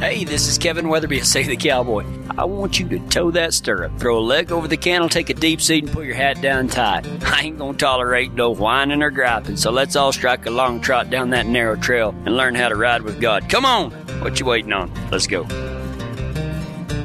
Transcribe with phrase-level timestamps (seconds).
[0.00, 2.06] Hey, this is Kevin Weatherby, Save the Cowboy.
[2.38, 5.34] I want you to toe that stirrup, throw a leg over the cantle, take a
[5.34, 7.06] deep seat, and put your hat down tight.
[7.26, 11.10] I ain't gonna tolerate no whining or griping, so let's all strike a long trot
[11.10, 13.50] down that narrow trail and learn how to ride with God.
[13.50, 13.90] Come on!
[14.22, 14.90] What you waiting on?
[15.10, 15.42] Let's go.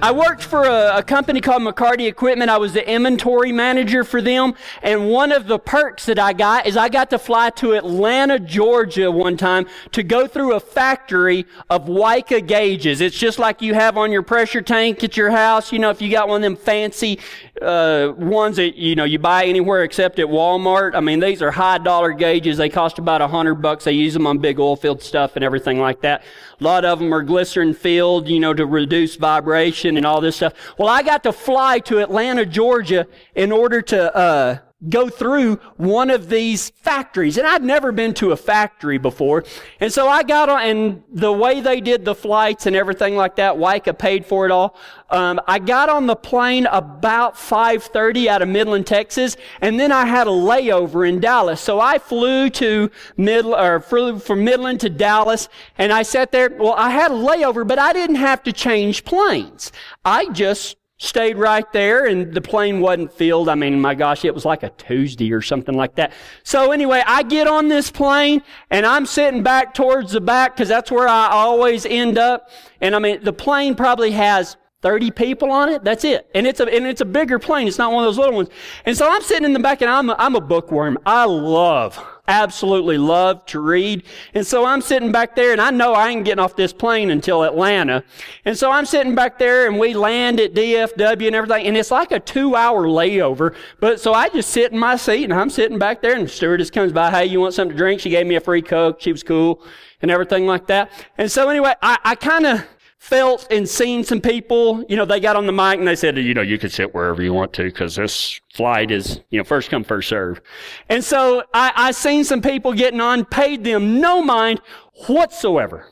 [0.01, 2.51] I worked for a, a, company called McCarty Equipment.
[2.51, 4.53] I was the inventory manager for them.
[4.83, 8.37] And one of the perks that I got is I got to fly to Atlanta,
[8.37, 13.01] Georgia one time to go through a factory of WIKA gauges.
[13.01, 15.71] It's just like you have on your pressure tank at your house.
[15.71, 17.19] You know, if you got one of them fancy
[17.61, 20.93] uh, ones that you know you buy anywhere except at Walmart.
[20.93, 22.57] I mean, these are high dollar gauges.
[22.57, 23.85] They cost about a hundred bucks.
[23.85, 26.23] They use them on big oil field stuff and everything like that.
[26.59, 30.37] A lot of them are glycerin filled, you know, to reduce vibration and all this
[30.37, 30.53] stuff.
[30.77, 34.57] Well, I got to fly to Atlanta, Georgia, in order to uh,
[34.89, 37.37] go through one of these factories.
[37.37, 39.43] And I'd never been to a factory before.
[39.79, 43.35] And so I got on, and the way they did the flights and everything like
[43.37, 44.77] that, WIKA paid for it all.
[45.09, 50.05] Um, I got on the plane about 5.30 out of Midland, Texas, and then I
[50.05, 51.61] had a layover in Dallas.
[51.61, 56.49] So I flew to Midland, or flew from Midland to Dallas, and I sat there.
[56.49, 59.71] Well, I had a layover, but I didn't have to change planes.
[60.03, 63.49] I just Stayed right there and the plane wasn't filled.
[63.49, 66.13] I mean, my gosh, it was like a Tuesday or something like that.
[66.43, 70.69] So anyway, I get on this plane and I'm sitting back towards the back because
[70.69, 72.49] that's where I always end up.
[72.79, 75.83] And I mean, the plane probably has 30 people on it.
[75.83, 76.29] That's it.
[76.33, 77.67] And it's a, and it's a bigger plane.
[77.67, 78.49] It's not one of those little ones.
[78.85, 80.97] And so I'm sitting in the back and I'm a, I'm a bookworm.
[81.05, 84.03] I love, absolutely love to read.
[84.33, 87.11] And so I'm sitting back there and I know I ain't getting off this plane
[87.11, 88.03] until Atlanta.
[88.45, 91.67] And so I'm sitting back there and we land at DFW and everything.
[91.67, 93.55] And it's like a two hour layover.
[93.79, 96.29] But so I just sit in my seat and I'm sitting back there and the
[96.29, 97.11] stewardess comes by.
[97.11, 98.01] Hey, you want something to drink?
[98.01, 99.01] She gave me a free Coke.
[99.01, 99.61] She was cool
[100.01, 100.91] and everything like that.
[101.17, 102.63] And so anyway, I, I kind of,
[102.97, 106.17] felt and seen some people, you know, they got on the mic and they said,
[106.17, 109.43] you know, you can sit wherever you want to because this flight is, you know,
[109.43, 110.41] first come, first serve.
[110.89, 114.59] And so I, I seen some people getting on, paid them no mind
[115.07, 115.87] whatsoever.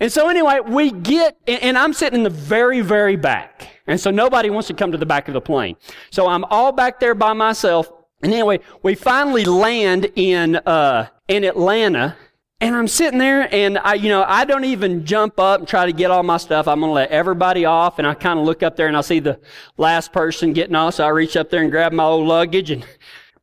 [0.00, 3.68] And so anyway, we get, and I'm sitting in the very, very back.
[3.86, 5.76] And so nobody wants to come to the back of the plane.
[6.10, 7.90] So I'm all back there by myself.
[8.22, 12.16] And anyway, we finally land in, uh, in Atlanta.
[12.62, 15.86] And I'm sitting there and I, you know, I don't even jump up and try
[15.86, 16.68] to get all my stuff.
[16.68, 19.00] I'm going to let everybody off and I kind of look up there and I
[19.00, 19.40] see the
[19.78, 20.94] last person getting off.
[20.94, 22.84] So I reach up there and grab my old luggage and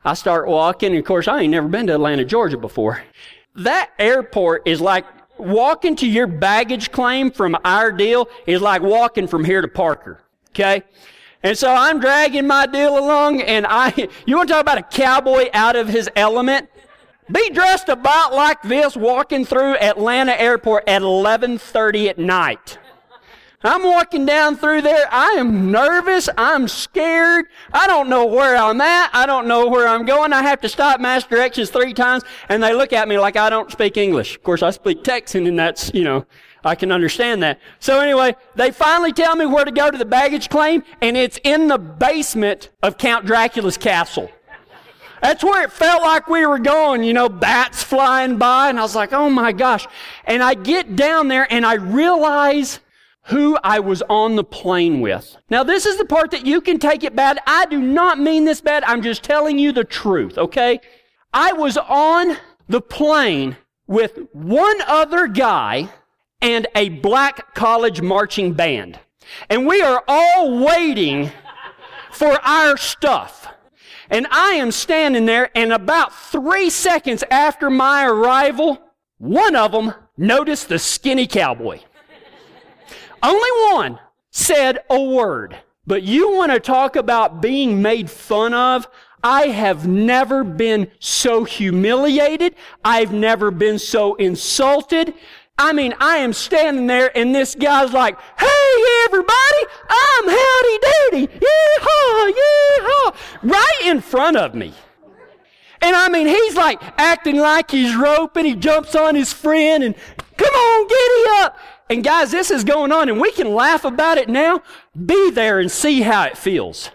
[0.06, 0.92] I start walking.
[0.92, 3.02] And of course, I ain't never been to Atlanta, Georgia before.
[3.56, 5.06] That airport is like
[5.40, 10.22] walking to your baggage claim from our deal is like walking from here to Parker.
[10.50, 10.84] Okay.
[11.42, 13.94] And so I'm dragging my deal along and I,
[14.28, 16.70] you want to talk about a cowboy out of his element?
[17.32, 22.78] Be dressed about like this walking through Atlanta airport at 11:30 at night.
[23.64, 25.08] I'm walking down through there.
[25.12, 26.30] I am nervous.
[26.38, 27.48] I'm scared.
[27.74, 29.10] I don't know where I'm at.
[29.14, 30.32] I don't know where I'm going.
[30.32, 33.50] I have to stop mass directions three times and they look at me like I
[33.50, 34.36] don't speak English.
[34.36, 36.26] Of course, I speak Texan and that's, you know,
[36.64, 37.60] I can understand that.
[37.80, 41.40] So anyway, they finally tell me where to go to the baggage claim and it's
[41.44, 44.30] in the basement of Count Dracula's castle.
[45.22, 48.70] That's where it felt like we were going, you know, bats flying by.
[48.70, 49.88] And I was like, oh my gosh.
[50.26, 52.80] And I get down there and I realize
[53.24, 55.36] who I was on the plane with.
[55.50, 57.40] Now, this is the part that you can take it bad.
[57.46, 58.84] I do not mean this bad.
[58.86, 60.80] I'm just telling you the truth, okay?
[61.34, 62.38] I was on
[62.70, 65.90] the plane with one other guy
[66.42, 69.00] and a black college marching band.
[69.50, 71.32] And we are all waiting
[72.12, 73.48] for our stuff.
[74.10, 78.80] And I am standing there, and about three seconds after my arrival,
[79.18, 81.80] one of them noticed the skinny cowboy.
[83.22, 84.00] Only one
[84.32, 85.58] said a word.
[85.86, 88.88] But you want to talk about being made fun of?
[89.24, 92.56] I have never been so humiliated.
[92.84, 95.14] I've never been so insulted.
[95.58, 98.67] I mean, I am standing there and this guy's like, hey
[99.06, 104.74] everybody, I'm Howdy Doody, yeehaw, yeehaw, right in front of me.
[105.82, 109.96] And I mean, he's like acting like he's roping, he jumps on his friend and,
[110.38, 111.58] come on, giddy up.
[111.90, 114.62] And guys, this is going on and we can laugh about it now.
[115.06, 116.90] Be there and see how it feels.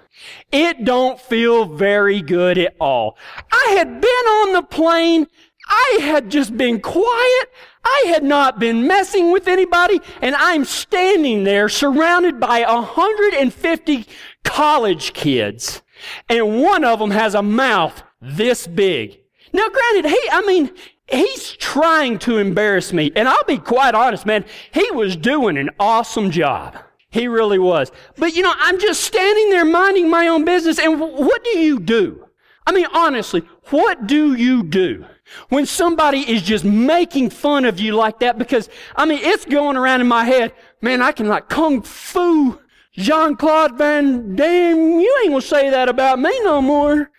[0.50, 3.16] It don't feel very good at all.
[3.50, 5.26] I had been on the plane.
[5.68, 7.48] I had just been quiet.
[7.84, 14.06] I had not been messing with anybody, and I'm standing there surrounded by 150
[14.44, 15.82] college kids,
[16.28, 19.18] and one of them has a mouth this big.
[19.52, 20.70] Now, granted, he, I mean,
[21.10, 23.12] he's trying to embarrass me.
[23.14, 26.76] And I'll be quite honest, man, he was doing an awesome job.
[27.10, 27.92] He really was.
[28.16, 30.78] But you know, I'm just standing there minding my own business.
[30.78, 32.26] And what do you do?
[32.66, 35.04] I mean, honestly, what do you do
[35.48, 38.38] when somebody is just making fun of you like that?
[38.38, 42.60] Because, I mean, it's going around in my head, man, I can like kung fu
[42.92, 45.00] Jean Claude Van Damme.
[45.00, 47.10] You ain't gonna say that about me no more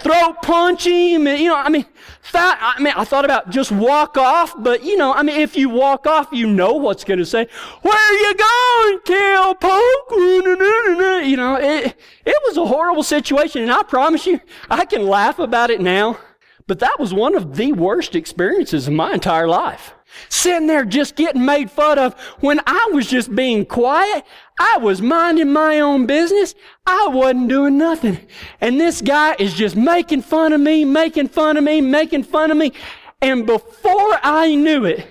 [0.00, 1.26] throat punch him.
[1.26, 1.86] And, you know, I mean,
[2.32, 5.68] I mean, I thought about just walk off, but you know, I mean, if you
[5.68, 7.46] walk off, you know what's going to say.
[7.82, 11.28] Where are you going, Cowpoke?
[11.28, 11.94] You know, it,
[12.24, 16.18] it was a horrible situation, and I promise you, I can laugh about it now,
[16.66, 19.94] but that was one of the worst experiences of my entire life.
[20.28, 24.24] Sitting there just getting made fun of when I was just being quiet.
[24.58, 26.54] I was minding my own business.
[26.86, 28.18] I wasn't doing nothing.
[28.60, 32.50] And this guy is just making fun of me, making fun of me, making fun
[32.50, 32.72] of me.
[33.20, 35.06] And before I knew it,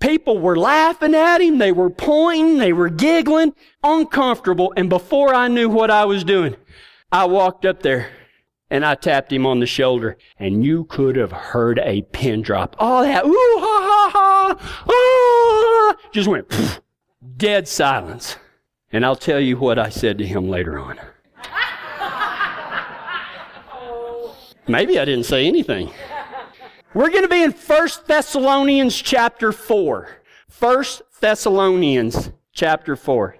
[0.00, 1.58] people were laughing at him.
[1.58, 2.58] They were pointing.
[2.58, 4.72] They were giggling, uncomfortable.
[4.76, 6.56] And before I knew what I was doing,
[7.12, 8.10] I walked up there
[8.70, 12.74] and I tapped him on the shoulder, and you could have heard a pin drop.
[12.80, 16.80] All that, ooh, ha, ha, ha, ah, just went poof,
[17.36, 18.36] dead silence.
[18.92, 20.98] And I'll tell you what I said to him later on.
[24.68, 25.90] Maybe I didn't say anything.
[26.94, 30.08] We're going to be in 1 Thessalonians chapter 4.
[30.58, 30.84] 1
[31.20, 33.36] Thessalonians chapter 4.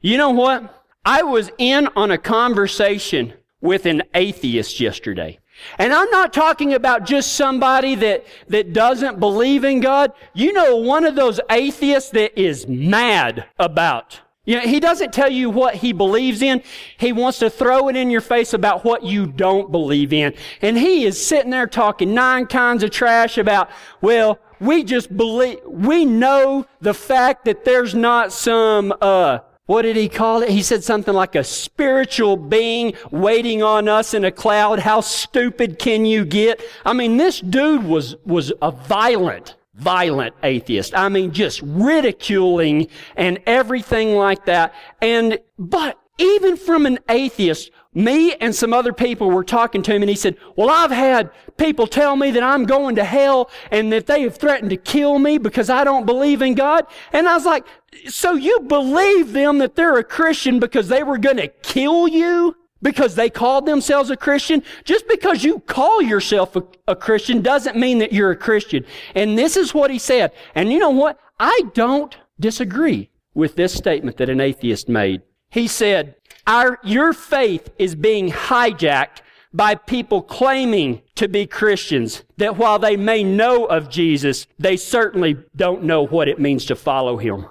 [0.00, 0.84] You know what?
[1.04, 5.38] I was in on a conversation with an atheist yesterday.
[5.78, 10.12] And I'm not talking about just somebody that, that doesn't believe in God.
[10.34, 14.20] You know, one of those atheists that is mad about.
[14.46, 16.62] You know, he doesn't tell you what he believes in.
[16.98, 20.34] He wants to throw it in your face about what you don't believe in.
[20.62, 23.70] And he is sitting there talking nine kinds of trash about,
[24.00, 29.94] well, we just believe, we know the fact that there's not some, uh, what did
[29.94, 30.48] he call it?
[30.50, 34.80] He said something like a spiritual being waiting on us in a cloud.
[34.80, 36.60] How stupid can you get?
[36.84, 40.94] I mean, this dude was, was a violent, violent atheist.
[40.94, 44.74] I mean, just ridiculing and everything like that.
[45.00, 50.02] And, but even from an atheist, me and some other people were talking to him
[50.02, 53.92] and he said, well, I've had people tell me that I'm going to hell and
[53.92, 56.86] that they have threatened to kill me because I don't believe in God.
[57.12, 57.66] And I was like,
[58.06, 62.54] so you believe them that they're a Christian because they were going to kill you?
[62.82, 64.62] Because they called themselves a Christian?
[64.84, 68.84] Just because you call yourself a, a Christian doesn't mean that you're a Christian.
[69.14, 70.32] And this is what he said.
[70.54, 71.18] And you know what?
[71.38, 75.22] I don't disagree with this statement that an atheist made.
[75.50, 76.16] He said,
[76.46, 79.20] our, your faith is being hijacked
[79.52, 85.36] by people claiming to be Christians that while they may know of Jesus, they certainly
[85.56, 87.46] don't know what it means to follow him.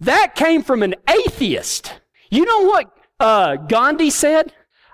[0.00, 2.00] That came from an atheist.
[2.30, 4.52] You know what uh, Gandhi said?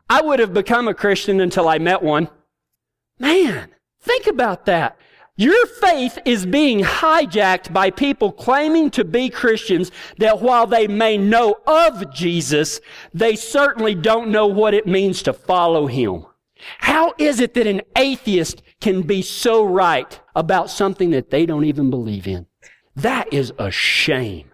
[0.08, 2.28] I would have become a Christian until I met one.
[3.18, 3.70] Man,
[4.00, 4.96] think about that.
[5.38, 11.18] Your faith is being hijacked by people claiming to be Christians that while they may
[11.18, 12.80] know of Jesus,
[13.12, 16.24] they certainly don't know what it means to follow Him.
[16.78, 21.64] How is it that an atheist can be so right about something that they don't
[21.64, 22.46] even believe in?
[22.94, 24.50] That is a shame.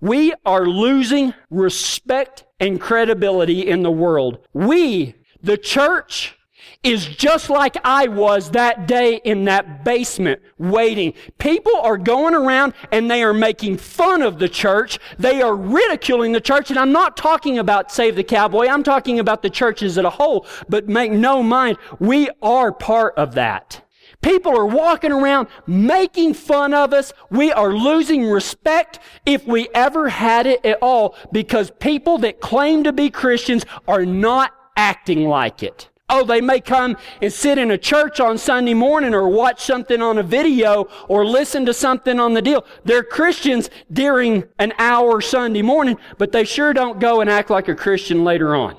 [0.00, 4.38] We are losing respect and credibility in the world.
[4.52, 6.36] We, the church,
[6.82, 11.12] is just like I was that day in that basement waiting.
[11.38, 14.98] People are going around and they are making fun of the church.
[15.18, 16.70] They are ridiculing the church.
[16.70, 18.66] And I'm not talking about Save the Cowboy.
[18.66, 20.46] I'm talking about the churches as a whole.
[20.68, 23.82] But make no mind, we are part of that.
[24.22, 27.12] People are walking around making fun of us.
[27.30, 32.84] We are losing respect if we ever had it at all because people that claim
[32.84, 35.88] to be Christians are not acting like it.
[36.12, 40.02] Oh, they may come and sit in a church on Sunday morning or watch something
[40.02, 42.66] on a video or listen to something on the deal.
[42.84, 47.68] They're Christians during an hour Sunday morning, but they sure don't go and act like
[47.68, 48.76] a Christian later on.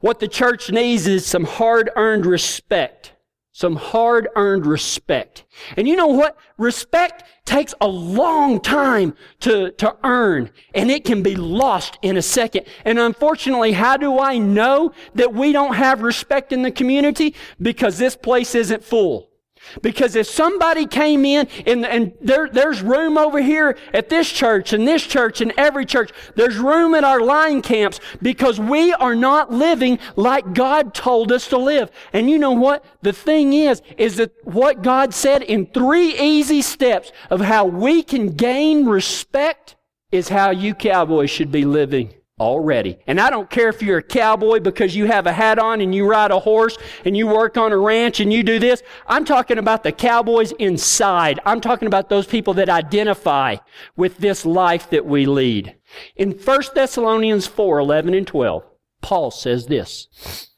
[0.00, 3.12] What the church needs is some hard earned respect
[3.52, 5.44] some hard earned respect.
[5.76, 6.36] And you know what?
[6.56, 12.22] Respect takes a long time to, to earn and it can be lost in a
[12.22, 12.66] second.
[12.84, 17.34] And unfortunately, how do I know that we don't have respect in the community?
[17.60, 19.31] Because this place isn't full.
[19.80, 24.72] Because if somebody came in and, and there, there's room over here at this church
[24.72, 29.14] and this church and every church, there's room in our line camps because we are
[29.14, 31.90] not living like God told us to live.
[32.12, 32.84] And you know what?
[33.02, 38.02] The thing is, is that what God said in three easy steps of how we
[38.02, 39.76] can gain respect
[40.10, 42.98] is how you cowboys should be living already.
[43.06, 45.94] And I don't care if you're a cowboy because you have a hat on and
[45.94, 48.82] you ride a horse and you work on a ranch and you do this.
[49.06, 51.38] I'm talking about the cowboys inside.
[51.46, 53.56] I'm talking about those people that identify
[53.96, 55.76] with this life that we lead.
[56.16, 58.64] In 1 Thessalonians 4, 11 and 12,
[59.00, 60.48] Paul says this.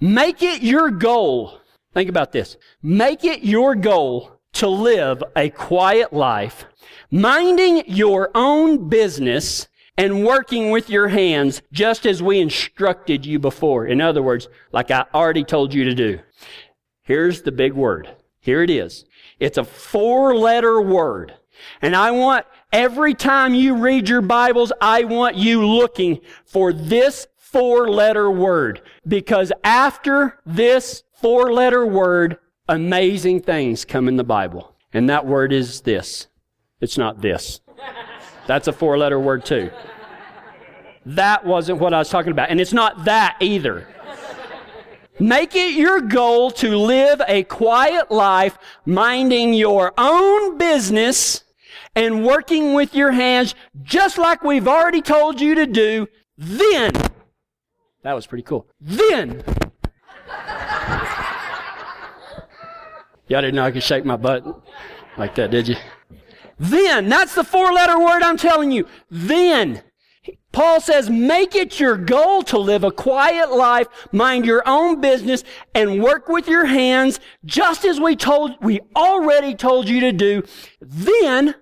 [0.00, 1.60] Make it your goal.
[1.92, 2.56] Think about this.
[2.82, 6.64] Make it your goal to live a quiet life,
[7.10, 13.86] minding your own business and working with your hands just as we instructed you before.
[13.86, 16.18] In other words, like I already told you to do.
[17.02, 18.08] Here's the big word.
[18.40, 19.04] Here it is.
[19.38, 21.34] It's a four letter word.
[21.80, 27.26] And I want every time you read your Bibles, I want you looking for this
[27.36, 34.74] four letter word because after this four letter word, amazing things come in the Bible.
[34.92, 36.26] And that word is this.
[36.80, 37.60] It's not this.
[38.46, 39.70] That's a four letter word too.
[41.06, 42.50] That wasn't what I was talking about.
[42.50, 43.88] And it's not that either.
[45.20, 51.44] Make it your goal to live a quiet life, minding your own business
[51.94, 56.08] and working with your hands just like we've already told you to do.
[56.36, 56.92] Then,
[58.02, 58.66] that was pretty cool.
[58.80, 59.44] Then,
[63.28, 64.44] y'all didn't know I could shake my butt
[65.16, 65.76] like that, did you?
[66.58, 68.86] Then, that's the four letter word I'm telling you.
[69.10, 69.82] Then,
[70.52, 75.42] Paul says, make it your goal to live a quiet life, mind your own business,
[75.74, 80.44] and work with your hands, just as we told, we already told you to do.
[80.80, 81.56] Then,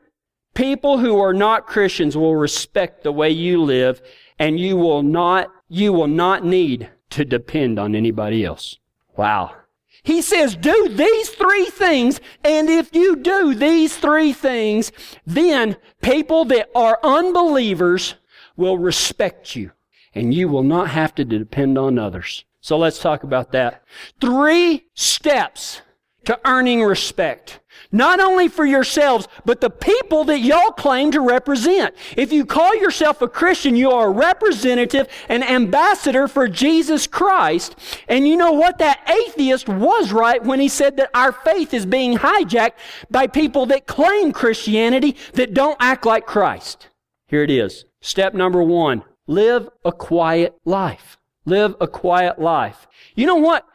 [0.54, 4.02] people who are not Christians will respect the way you live,
[4.38, 8.78] and you will not, you will not need to depend on anybody else.
[9.16, 9.56] Wow.
[10.02, 14.90] He says, do these three things, and if you do these three things,
[15.26, 18.14] then people that are unbelievers
[18.56, 19.70] will respect you,
[20.14, 22.44] and you will not have to depend on others.
[22.60, 23.82] So let's talk about that.
[24.20, 25.82] Three steps
[26.24, 27.60] to earning respect.
[27.90, 31.94] Not only for yourselves, but the people that y'all claim to represent.
[32.16, 37.76] If you call yourself a Christian, you are a representative, and ambassador for Jesus Christ.
[38.08, 38.78] And you know what?
[38.78, 42.72] That atheist was right when he said that our faith is being hijacked
[43.10, 46.88] by people that claim Christianity that don't act like Christ.
[47.26, 47.84] Here it is.
[48.00, 49.04] Step number one.
[49.26, 51.18] Live a quiet life.
[51.44, 52.86] Live a quiet life.
[53.14, 53.66] You know what?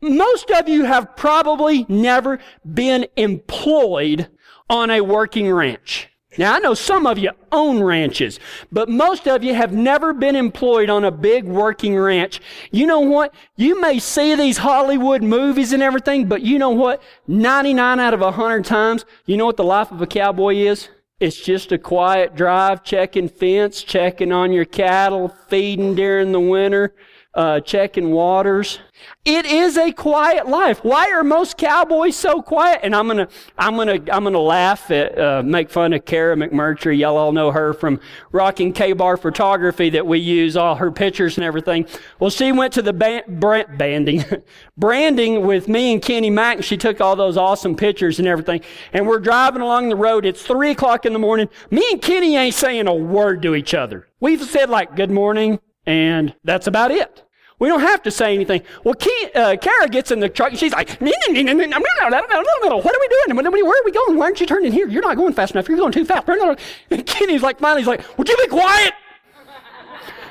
[0.00, 4.28] Most of you have probably never been employed
[4.70, 6.08] on a working ranch.
[6.36, 8.38] Now, I know some of you own ranches,
[8.70, 12.40] but most of you have never been employed on a big working ranch.
[12.70, 13.34] You know what?
[13.56, 17.02] You may see these Hollywood movies and everything, but you know what?
[17.26, 20.88] 99 out of 100 times, you know what the life of a cowboy is?
[21.18, 26.94] It's just a quiet drive, checking fence, checking on your cattle, feeding during the winter,
[27.38, 28.80] uh, checking waters.
[29.24, 30.80] It is a quiet life.
[30.82, 32.80] Why are most cowboys so quiet?
[32.82, 36.98] And I'm gonna, I'm gonna, I'm gonna laugh at, uh, make fun of Kara McMurtry.
[36.98, 38.00] Y'all all know her from
[38.32, 41.86] Rocking K-Bar Photography that we use all her pictures and everything.
[42.18, 44.24] Well, she went to the band, brand, banding,
[44.76, 48.62] branding with me and Kenny Mack and she took all those awesome pictures and everything.
[48.92, 50.26] And we're driving along the road.
[50.26, 51.48] It's three o'clock in the morning.
[51.70, 54.08] Me and Kenny ain't saying a word to each other.
[54.18, 55.60] We've said like, good morning.
[55.86, 57.24] And that's about it.
[57.58, 58.62] We don't have to say anything.
[58.84, 63.36] Well, Key, uh, Kara gets in the truck and she's like, what are we doing?
[63.36, 64.16] Where are we going?
[64.16, 64.88] Why aren't you turning here?
[64.88, 65.68] You're not going fast enough.
[65.68, 66.28] You're going too fast.
[66.28, 68.94] And Kenny's like, finally, he's like, would you be quiet?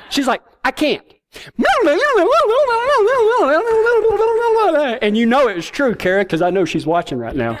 [0.08, 1.02] She's like, I can't.
[5.02, 7.58] And you know it was true, Kara, because I know she's watching right now.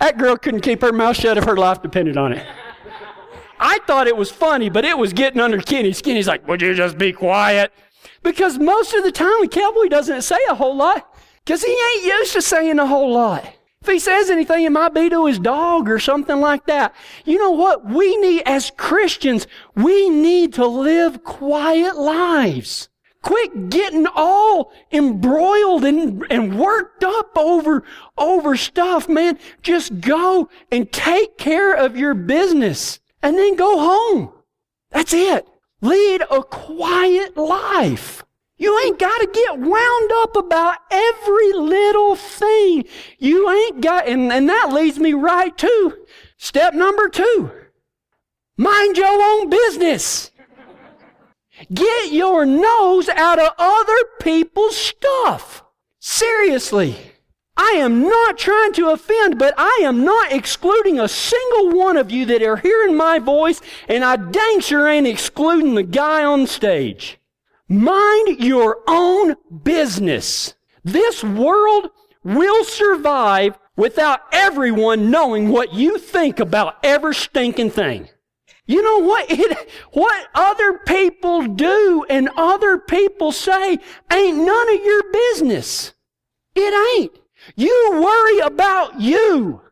[0.00, 2.46] That girl couldn't keep her mouth shut if her life depended on it.
[3.58, 6.16] I thought it was funny, but it was getting under Kenny's skin.
[6.16, 7.70] He's like, would you just be quiet?
[8.22, 12.04] Because most of the time, a cowboy doesn't say a whole lot because he ain't
[12.04, 13.44] used to saying a whole lot.
[13.82, 16.94] If he says anything, it might be to his dog or something like that.
[17.24, 17.86] You know what?
[17.86, 22.90] We need, as Christians, we need to live quiet lives.
[23.22, 27.82] Quit getting all embroiled and, and worked up over,
[28.18, 29.38] over stuff, man.
[29.62, 34.32] Just go and take care of your business and then go home.
[34.90, 35.46] That's it.
[35.80, 38.24] Lead a quiet life.
[38.58, 42.84] You ain't got to get wound up about every little thing.
[43.18, 45.96] You ain't got, and, and that leads me right to
[46.36, 47.50] step number two.
[48.58, 50.30] Mind your own business.
[51.72, 55.64] Get your nose out of other people's stuff.
[55.98, 56.96] Seriously.
[57.62, 62.10] I am not trying to offend, but I am not excluding a single one of
[62.10, 66.46] you that are hearing my voice, and I dang sure ain't excluding the guy on
[66.46, 67.18] stage.
[67.68, 70.54] Mind your own business.
[70.82, 71.90] This world
[72.24, 78.08] will survive without everyone knowing what you think about every stinking thing.
[78.64, 79.26] You know what?
[79.28, 83.76] It, what other people do and other people say
[84.10, 85.92] ain't none of your business.
[86.54, 87.12] It ain't.
[87.56, 89.62] You worry about you.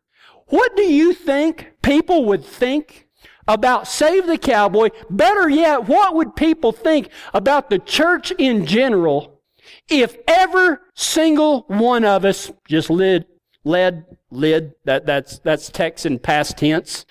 [0.46, 3.06] What do you think people would think
[3.46, 4.90] about Save the Cowboy?
[5.10, 9.40] Better yet, what would people think about the church in general
[9.88, 13.26] if ever single one of us just lid,
[13.64, 17.04] led, lid, that, that's, that's Texan past tense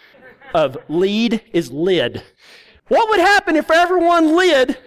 [0.54, 2.24] of lead is lid.
[2.88, 4.78] What would happen if everyone led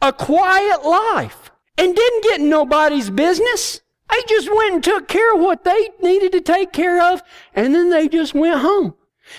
[0.00, 3.79] a quiet life and didn't get in nobody's business?
[4.10, 7.22] They just went and took care of what they needed to take care of,
[7.54, 8.94] and then they just went home.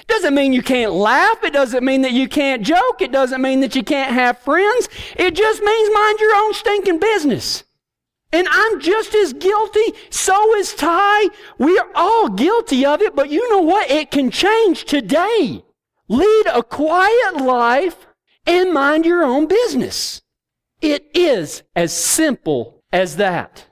[0.07, 1.43] Doesn't mean you can't laugh.
[1.43, 3.01] It doesn't mean that you can't joke.
[3.01, 4.87] It doesn't mean that you can't have friends.
[5.17, 7.63] It just means mind your own stinking business.
[8.31, 9.93] And I'm just as guilty.
[10.09, 11.27] So is Ty.
[11.57, 13.91] We are all guilty of it, but you know what?
[13.91, 15.63] It can change today.
[16.07, 18.07] Lead a quiet life
[18.47, 20.21] and mind your own business.
[20.79, 23.65] It is as simple as that.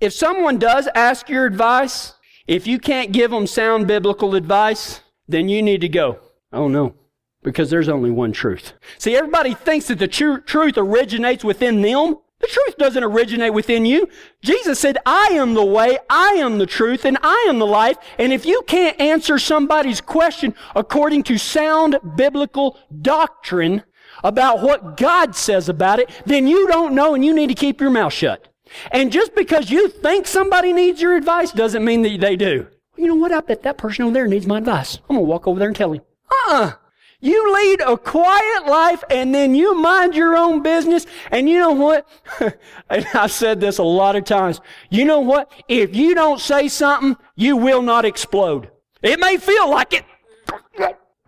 [0.00, 2.14] If someone does ask your advice,
[2.46, 6.18] if you can't give them sound biblical advice, then you need to go.
[6.52, 6.94] Oh no,
[7.42, 8.74] because there's only one truth.
[8.98, 12.18] See, everybody thinks that the tr- truth originates within them.
[12.40, 14.10] The truth doesn't originate within you.
[14.42, 17.96] Jesus said, I am the way, I am the truth, and I am the life.
[18.18, 23.82] And if you can't answer somebody's question according to sound biblical doctrine
[24.22, 27.80] about what God says about it, then you don't know and you need to keep
[27.80, 28.52] your mouth shut.
[28.90, 32.66] And just because you think somebody needs your advice doesn't mean that they do.
[32.96, 33.32] You know what?
[33.32, 34.98] I bet that person over there needs my advice.
[35.08, 36.02] I'm going to walk over there and tell him.
[36.30, 36.72] Uh-uh.
[37.20, 41.06] You lead a quiet life and then you mind your own business.
[41.30, 42.06] And you know what?
[42.90, 44.60] and I've said this a lot of times.
[44.90, 45.50] You know what?
[45.68, 48.70] If you don't say something, you will not explode.
[49.02, 50.04] It may feel like it.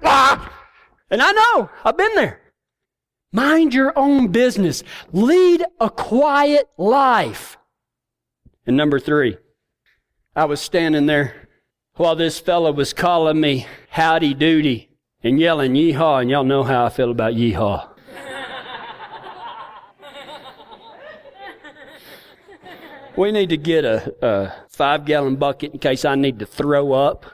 [1.11, 1.71] And I know.
[1.85, 2.41] I've been there.
[3.33, 4.83] Mind your own business.
[5.13, 7.59] Lead a quiet life.
[8.67, 9.37] And number three,
[10.35, 11.49] I was standing there
[11.97, 14.89] while this fellow was calling me howdy doody
[15.23, 17.89] and yelling yeehaw, and y'all know how I feel about yeehaw.
[23.17, 26.93] we need to get a, a five gallon bucket in case I need to throw
[26.93, 27.27] up.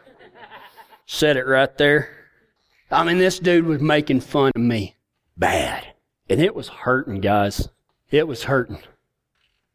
[1.06, 2.08] Set it right there.
[2.90, 4.96] I mean, this dude was making fun of me
[5.36, 5.94] bad.
[6.28, 7.68] And it was hurting, guys.
[8.10, 8.80] It was hurting.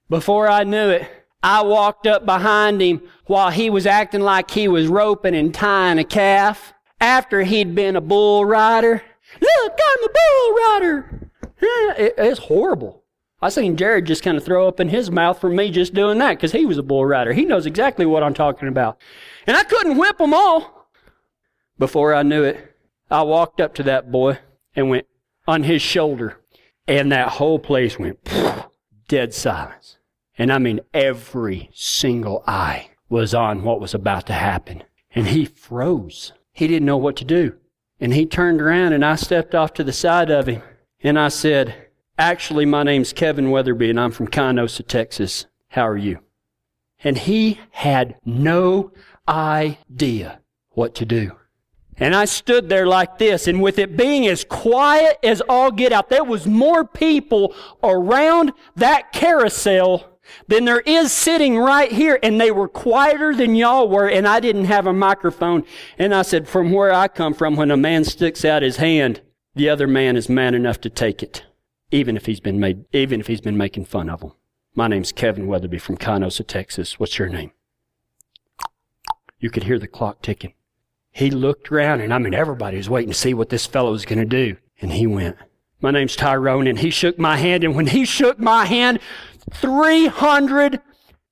[0.09, 1.07] Before I knew it,
[1.43, 5.99] I walked up behind him while he was acting like he was roping and tying
[5.99, 9.03] a calf after he'd been a bull rider.
[9.39, 11.31] Look, I'm a bull rider.
[11.61, 13.03] It, it's horrible.
[13.41, 16.17] I seen Jared just kind of throw up in his mouth from me just doing
[16.17, 17.31] that because he was a bull rider.
[17.31, 18.99] He knows exactly what I'm talking about.
[19.47, 20.89] And I couldn't whip them all.
[21.77, 22.75] Before I knew it,
[23.09, 24.39] I walked up to that boy
[24.75, 25.07] and went
[25.49, 26.39] on his shoulder
[26.87, 28.19] and that whole place went
[29.07, 29.97] dead silence.
[30.37, 34.83] And I mean, every single eye was on what was about to happen.
[35.15, 36.33] And he froze.
[36.53, 37.55] He didn't know what to do.
[37.99, 40.61] And he turned around and I stepped off to the side of him
[41.01, 41.87] and I said,
[42.19, 45.47] Actually, my name's Kevin Weatherby and I'm from Caynosa, Texas.
[45.69, 46.19] How are you?
[47.03, 48.91] And he had no
[49.27, 51.31] idea what to do.
[51.99, 55.91] And I stood there like this, and with it being as quiet as all get
[55.91, 60.05] out, there was more people around that carousel
[60.47, 64.39] than there is sitting right here, and they were quieter than y'all were, and I
[64.39, 65.65] didn't have a microphone.
[65.97, 69.21] And I said, from where I come from, when a man sticks out his hand,
[69.55, 71.45] the other man is man enough to take it,
[71.91, 74.31] even if he's been made, even if he's been making fun of him.
[74.75, 76.99] My name's Kevin Weatherby from Caynosa, Texas.
[76.99, 77.51] What's your name?
[79.39, 80.53] You could hear the clock ticking.
[81.19, 84.05] He looked around, and I mean, everybody was waiting to see what this fellow was
[84.05, 84.55] going to do.
[84.81, 85.35] And he went,
[85.81, 87.65] My name's Tyrone, and he shook my hand.
[87.65, 88.99] And when he shook my hand,
[89.51, 90.79] 300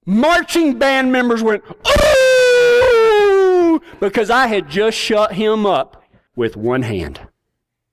[0.06, 1.64] marching band members went,
[2.02, 3.82] Ooh!
[4.02, 6.04] Because I had just shut him up
[6.36, 7.22] with one hand.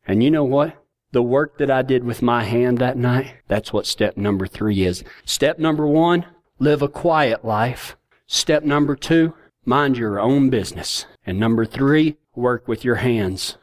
[0.07, 0.85] And you know what?
[1.13, 4.85] the work that I did with my hand that night, that's what step number three
[4.85, 5.05] is.
[5.25, 6.27] Step number one,
[6.59, 7.97] live a quiet life.
[8.27, 9.33] Step number two,
[9.65, 11.07] mind your own business.
[11.27, 13.57] And number three, work with your hands.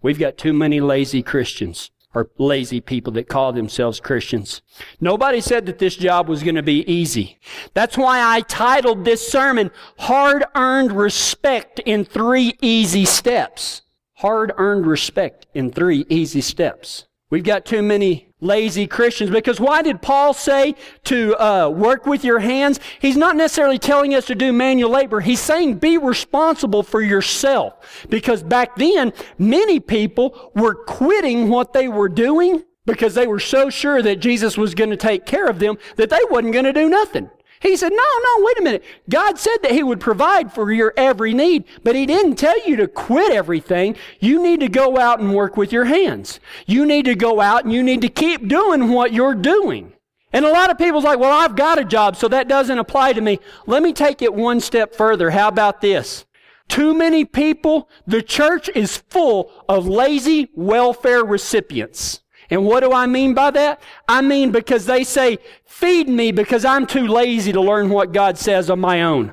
[0.00, 4.62] We've got too many lazy Christians or lazy people that call themselves Christians.
[5.00, 7.38] Nobody said that this job was going to be easy.
[7.74, 13.82] That's why I titled this sermon, Hard Earned Respect in Three Easy Steps.
[14.16, 17.06] Hard Earned Respect in Three Easy Steps.
[17.32, 22.24] We've got too many lazy Christians because why did Paul say to uh, work with
[22.24, 22.78] your hands?
[23.00, 25.20] He's not necessarily telling us to do manual labor.
[25.20, 31.88] He's saying be responsible for yourself because back then many people were quitting what they
[31.88, 35.58] were doing because they were so sure that Jesus was going to take care of
[35.58, 37.30] them that they wasn't going to do nothing.
[37.62, 38.84] He said, no, no, wait a minute.
[39.08, 42.74] God said that He would provide for your every need, but He didn't tell you
[42.76, 43.96] to quit everything.
[44.18, 46.40] You need to go out and work with your hands.
[46.66, 49.92] You need to go out and you need to keep doing what you're doing.
[50.32, 53.12] And a lot of people's like, well, I've got a job, so that doesn't apply
[53.12, 53.38] to me.
[53.66, 55.30] Let me take it one step further.
[55.30, 56.24] How about this?
[56.68, 62.21] Too many people, the church is full of lazy welfare recipients.
[62.52, 63.80] And what do I mean by that?
[64.06, 68.36] I mean because they say, feed me because I'm too lazy to learn what God
[68.36, 69.32] says on my own.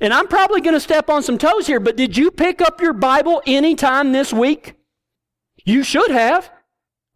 [0.00, 2.80] And I'm probably going to step on some toes here, but did you pick up
[2.80, 4.76] your Bible anytime this week?
[5.64, 6.48] You should have.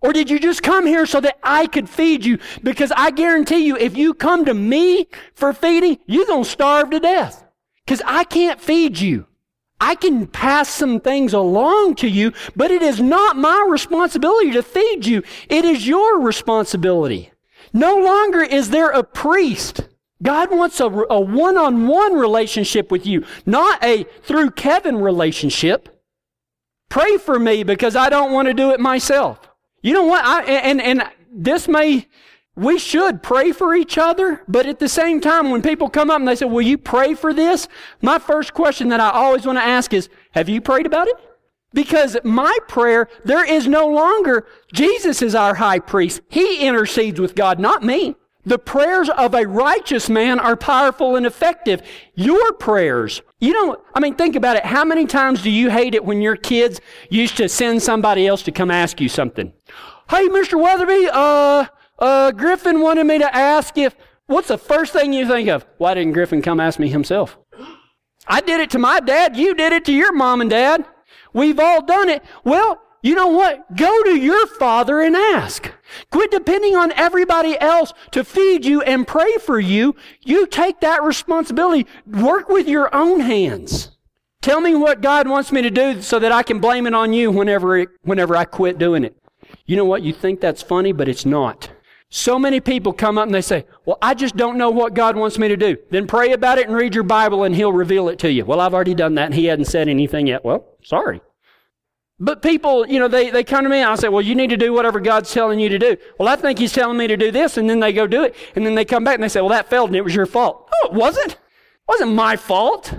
[0.00, 2.40] Or did you just come here so that I could feed you?
[2.64, 6.90] Because I guarantee you, if you come to me for feeding, you're going to starve
[6.90, 7.44] to death.
[7.86, 9.28] Because I can't feed you.
[9.84, 14.62] I can pass some things along to you, but it is not my responsibility to
[14.62, 15.22] feed you.
[15.50, 17.32] It is your responsibility.
[17.74, 19.88] No longer is there a priest.
[20.22, 26.02] God wants a, a one-on-one relationship with you, not a through Kevin relationship.
[26.88, 29.38] Pray for me because I don't want to do it myself.
[29.82, 30.24] You know what?
[30.24, 32.08] I, and, and this may
[32.56, 36.20] we should pray for each other, but at the same time, when people come up
[36.20, 37.68] and they say, Will you pray for this?
[38.00, 41.16] My first question that I always want to ask is, Have you prayed about it?
[41.72, 46.20] Because my prayer, there is no longer, Jesus is our high priest.
[46.28, 48.14] He intercedes with God, not me.
[48.46, 51.82] The prayers of a righteous man are powerful and effective.
[52.14, 54.66] Your prayers, you know, I mean, think about it.
[54.66, 58.42] How many times do you hate it when your kids used to send somebody else
[58.42, 59.52] to come ask you something?
[60.10, 60.62] Hey, Mr.
[60.62, 61.66] Weatherby, uh,
[61.98, 63.94] uh, Griffin wanted me to ask if,
[64.26, 65.66] what's the first thing you think of?
[65.78, 67.38] Why didn't Griffin come ask me himself?
[68.26, 69.36] I did it to my dad.
[69.36, 70.84] You did it to your mom and dad.
[71.32, 72.22] We've all done it.
[72.42, 73.76] Well, you know what?
[73.76, 75.70] Go to your father and ask.
[76.10, 79.94] Quit depending on everybody else to feed you and pray for you.
[80.22, 81.86] You take that responsibility.
[82.06, 83.90] Work with your own hands.
[84.40, 87.12] Tell me what God wants me to do so that I can blame it on
[87.12, 89.14] you whenever, it, whenever I quit doing it.
[89.66, 90.02] You know what?
[90.02, 91.70] You think that's funny, but it's not.
[92.16, 95.16] So many people come up and they say, Well, I just don't know what God
[95.16, 95.76] wants me to do.
[95.90, 98.44] Then pray about it and read your Bible and He'll reveal it to you.
[98.44, 100.44] Well, I've already done that and He hadn't said anything yet.
[100.44, 101.20] Well, sorry.
[102.20, 104.50] But people, you know, they, they come to me and I say, Well, you need
[104.50, 105.96] to do whatever God's telling you to do.
[106.16, 107.56] Well, I think He's telling me to do this.
[107.56, 108.36] And then they go do it.
[108.54, 110.26] And then they come back and they say, Well, that failed and it was your
[110.26, 110.70] fault.
[110.70, 111.32] No, it wasn't.
[111.32, 111.38] It
[111.88, 112.94] wasn't my fault.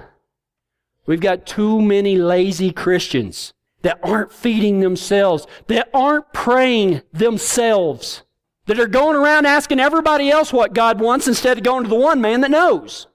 [1.05, 8.23] We've got too many lazy Christians that aren't feeding themselves, that aren't praying themselves
[8.65, 11.95] that are going around asking everybody else what God wants instead of going to the
[11.95, 13.07] one man that knows.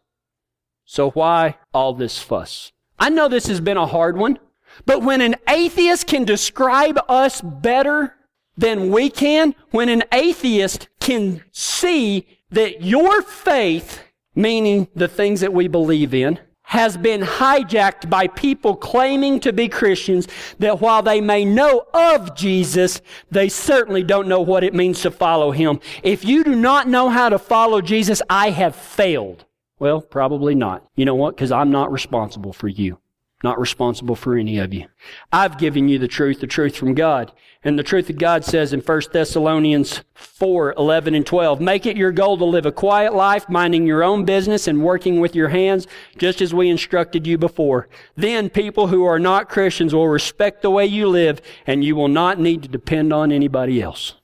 [0.85, 2.73] So why all this fuss?
[2.99, 4.39] I know this has been a hard one,
[4.87, 8.15] but when an atheist can describe us better
[8.57, 14.03] than we can, when an atheist can see that your faith,
[14.35, 16.39] meaning the things that we believe in,
[16.71, 20.29] has been hijacked by people claiming to be Christians
[20.61, 25.11] that while they may know of Jesus, they certainly don't know what it means to
[25.11, 25.81] follow Him.
[26.05, 29.47] If you do not know how to follow Jesus, I have failed.
[29.81, 30.87] Well, probably not.
[30.95, 31.35] You know what?
[31.35, 32.99] Because I'm not responsible for you
[33.43, 34.87] not responsible for any of you.
[35.33, 37.33] I've given you the truth, the truth from God.
[37.63, 41.97] And the truth of God says in 1 Thessalonians 4, 11 and 12, make it
[41.97, 45.49] your goal to live a quiet life, minding your own business and working with your
[45.49, 47.89] hands, just as we instructed you before.
[48.17, 52.09] Then people who are not Christians will respect the way you live and you will
[52.09, 54.15] not need to depend on anybody else.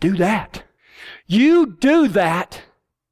[0.00, 0.64] Do that.
[1.26, 2.62] You do that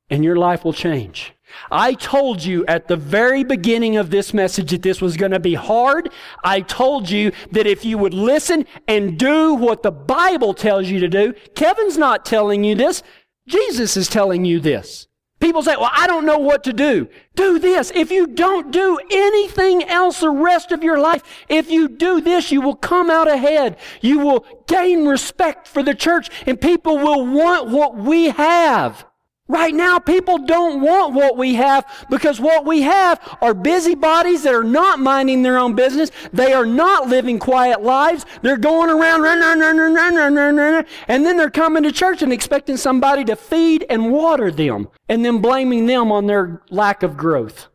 [0.08, 1.34] and your life will change.
[1.70, 5.40] I told you at the very beginning of this message that this was going to
[5.40, 6.10] be hard.
[6.44, 11.00] I told you that if you would listen and do what the Bible tells you
[11.00, 13.02] to do, Kevin's not telling you this.
[13.48, 15.08] Jesus is telling you this.
[15.40, 17.08] People say, well, I don't know what to do.
[17.36, 17.92] Do this.
[17.94, 22.50] If you don't do anything else the rest of your life, if you do this,
[22.50, 23.76] you will come out ahead.
[24.00, 29.06] You will gain respect for the church and people will want what we have.
[29.50, 34.54] Right now, people don't want what we have because what we have are busybodies that
[34.54, 36.10] are not minding their own business.
[36.34, 38.26] They are not living quiet lives.
[38.42, 41.82] They're going around, run, run, run, run, run, run, run, run, and then they're coming
[41.84, 46.26] to church and expecting somebody to feed and water them and then blaming them on
[46.26, 47.68] their lack of growth.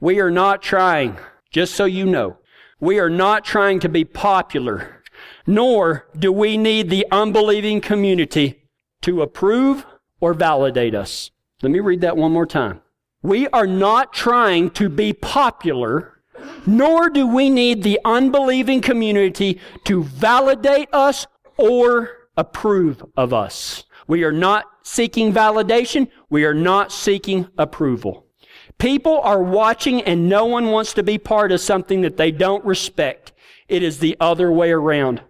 [0.00, 1.16] We are not trying,
[1.50, 2.36] just so you know,
[2.78, 5.02] we are not trying to be popular,
[5.46, 8.68] nor do we need the unbelieving community
[9.00, 9.86] to approve
[10.20, 11.30] or validate us.
[11.62, 12.80] Let me read that one more time.
[13.22, 16.20] We are not trying to be popular,
[16.66, 23.84] nor do we need the unbelieving community to validate us or approve of us.
[24.06, 26.08] We are not seeking validation.
[26.28, 28.26] We are not seeking approval.
[28.78, 32.64] People are watching and no one wants to be part of something that they don't
[32.64, 33.32] respect.
[33.68, 35.22] It is the other way around.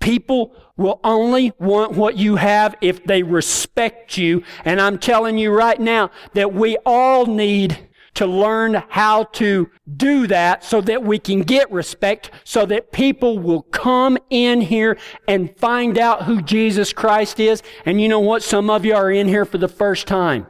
[0.00, 4.42] People will only want what you have if they respect you.
[4.64, 10.26] And I'm telling you right now that we all need to learn how to do
[10.26, 15.56] that so that we can get respect, so that people will come in here and
[15.58, 17.62] find out who Jesus Christ is.
[17.84, 18.42] And you know what?
[18.42, 20.46] Some of you are in here for the first time.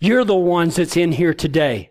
[0.00, 1.90] You're the ones that's in here today.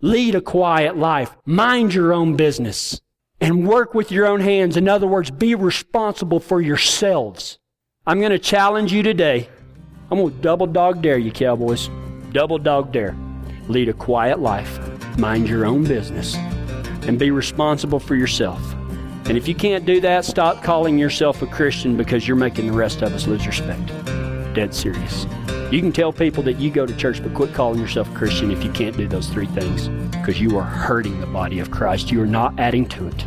[0.00, 1.36] Lead a quiet life.
[1.44, 3.00] Mind your own business
[3.40, 4.76] and work with your own hands.
[4.76, 7.58] In other words, be responsible for yourselves.
[8.06, 9.48] I'm going to challenge you today.
[10.10, 11.88] I'm going to double dog dare you, cowboys.
[12.32, 13.16] Double dog dare.
[13.68, 14.78] Lead a quiet life,
[15.16, 16.34] mind your own business,
[17.06, 18.60] and be responsible for yourself.
[19.26, 22.72] And if you can't do that, stop calling yourself a Christian because you're making the
[22.72, 23.90] rest of us lose respect.
[24.54, 25.26] Dead serious.
[25.70, 28.50] You can tell people that you go to church, but quit calling yourself a Christian
[28.50, 32.10] if you can't do those three things because you are hurting the body of Christ.
[32.10, 33.24] You are not adding to it.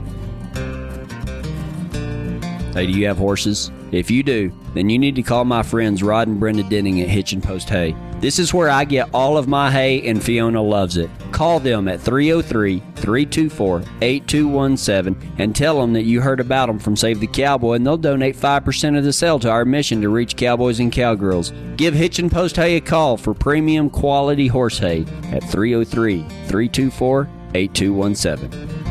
[2.74, 3.72] Hey, do you have horses?
[3.92, 7.08] If you do, then you need to call my friends Rod and Brenda Denning at
[7.08, 7.96] Hitchin Post Hay.
[8.24, 11.10] This is where I get all of my hay, and Fiona loves it.
[11.34, 16.96] Call them at 303 324 8217 and tell them that you heard about them from
[16.96, 20.38] Save the Cowboy, and they'll donate 5% of the sale to our mission to reach
[20.38, 21.52] cowboys and cowgirls.
[21.76, 25.02] Give Hitchin Post Hay a call for premium quality horse hay
[25.34, 28.83] at 303 324 8217.